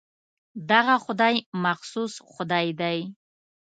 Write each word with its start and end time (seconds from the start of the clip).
دغه 0.69 0.95
خدای 1.05 1.35
مخصوص 1.65 2.13
خدای 2.33 2.67
دی. 2.81 2.99